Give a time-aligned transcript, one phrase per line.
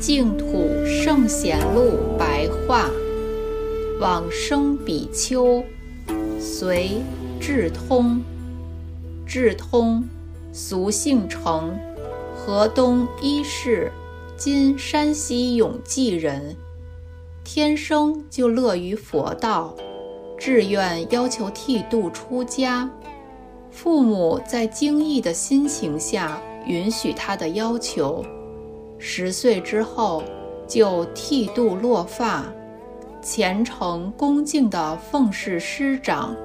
[0.00, 2.88] 净土圣贤录白话，
[4.00, 5.62] 往生比丘，
[6.38, 7.02] 隋
[7.40, 8.22] 智通。
[9.26, 10.04] 智通，
[10.52, 11.76] 俗姓程，
[12.34, 13.90] 河东伊势
[14.38, 16.56] （今山西永济）人。
[17.44, 19.74] 天生就乐于佛道，
[20.38, 22.88] 志愿要求剃度出家。
[23.70, 28.24] 父母在惊异的心情下允许他的要求。
[28.98, 30.22] 十岁之后。
[30.68, 32.44] 就剃度落发，
[33.22, 36.36] 虔诚恭敬地奉事师长，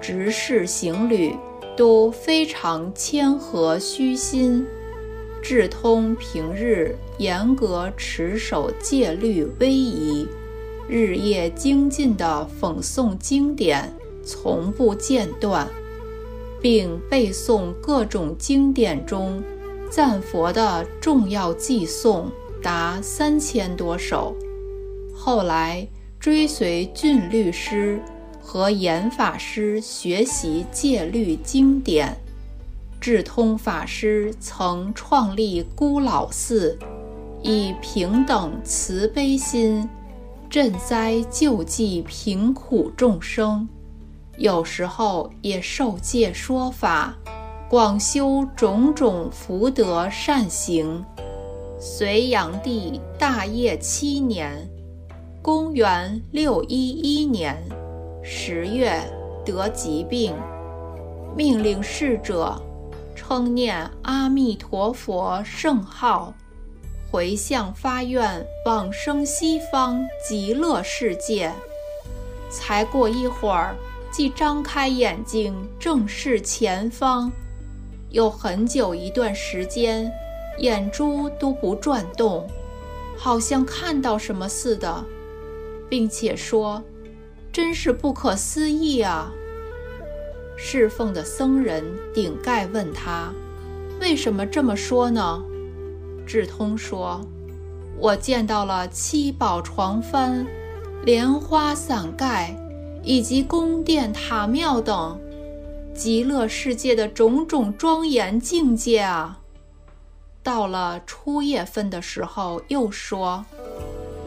[0.00, 1.34] 执事行旅
[1.76, 4.64] 都非常谦和虚心。
[5.42, 10.24] 智通平日严格持守戒律威仪，
[10.88, 15.66] 日夜精进地讽诵经典，从不间断，
[16.60, 19.42] 并背诵各种经典中
[19.90, 22.30] 赞佛的重要偈颂。
[22.60, 24.34] 达三千多首，
[25.14, 25.86] 后来
[26.18, 28.02] 追随俊律师
[28.40, 32.16] 和严法师学习戒律经典。
[33.00, 36.76] 智通法师曾创立孤老寺，
[37.42, 39.88] 以平等慈悲心
[40.50, 43.68] 赈灾救济贫苦众生，
[44.36, 47.14] 有时候也受戒说法，
[47.70, 51.04] 广修种种福德善行。
[51.78, 54.66] 隋炀帝大业七年，
[55.42, 57.62] 公元六一一年
[58.24, 58.98] 十月
[59.44, 60.34] 得疾病，
[61.36, 62.58] 命令侍者
[63.14, 66.32] 称念阿弥陀佛圣号，
[67.12, 71.52] 回向发愿往生西方极乐世界。
[72.50, 73.76] 才过一会儿，
[74.10, 77.30] 即张开眼睛正视前方，
[78.10, 80.10] 有很久一段时间。
[80.58, 82.44] 眼珠都不转动，
[83.16, 85.04] 好像看到什么似的，
[85.88, 86.82] 并且说
[87.52, 89.30] ：“真是不可思议啊！”
[90.58, 93.32] 侍奉的僧人顶盖问他
[94.02, 95.40] ：“为什么这么说呢？”
[96.26, 97.20] 智通说
[97.96, 100.44] ：“我见到了七宝床幡、
[101.04, 102.52] 莲花伞盖，
[103.04, 105.16] 以及宫殿塔庙等
[105.98, 109.40] 极乐世界的种种庄严境界啊！”
[110.44, 113.44] 到了初夜分的时候，又说：“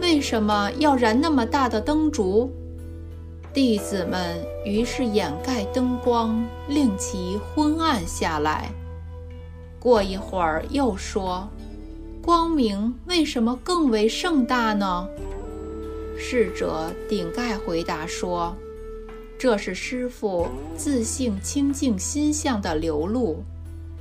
[0.02, 2.52] 为什么要燃那么大的灯烛？”
[3.54, 8.70] 弟子们于是掩盖灯光，令其昏暗下来。
[9.80, 11.50] 过一会儿又说
[12.22, 15.08] ：“光明为什么更为盛大呢？”
[16.18, 18.56] 侍者顶盖回答说
[19.41, 20.47] ：“这是师傅
[20.78, 23.44] 自性清净心相的流露。”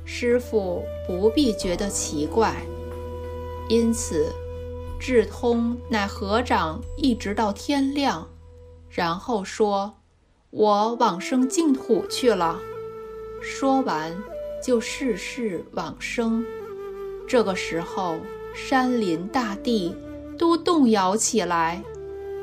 [0.05, 2.55] 师傅不必觉得奇怪，
[3.67, 4.31] 因此，
[4.99, 8.29] 智通乃合掌一直到天亮，
[8.87, 9.95] 然后说
[10.51, 12.59] ：“我往生净土去了。”
[13.41, 14.15] 说完，
[14.63, 16.45] 就逝世往生。
[17.27, 18.17] 这个时候，
[18.53, 19.95] 山林大地
[20.37, 21.81] 都动摇起来，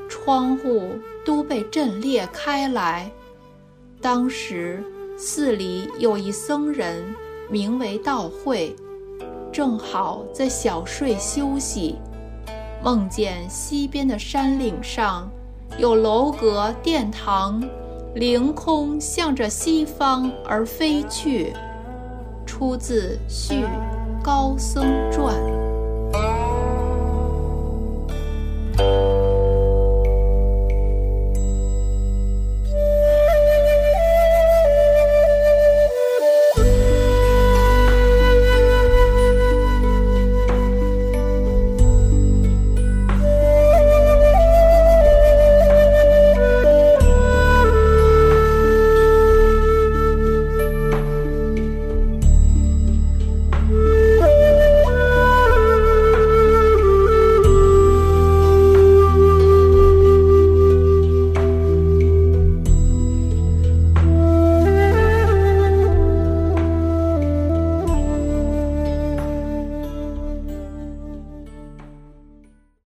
[0.08, 0.92] 窗户
[1.24, 3.10] 都被震裂开来。
[4.00, 4.82] 当时，
[5.16, 7.04] 寺里有一僧人。
[7.50, 8.76] 名为道会，
[9.50, 11.96] 正好在小睡休息，
[12.84, 15.26] 梦见西边的山岭上
[15.78, 17.66] 有楼阁殿堂，
[18.14, 21.54] 凌空向着西方而飞去。
[22.44, 23.64] 出自《续
[24.22, 25.34] 高僧传》。